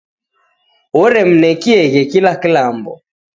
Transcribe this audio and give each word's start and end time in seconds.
Oremnekieghe 1.01 2.01
kila 2.11 2.33
kilambo 2.41 2.93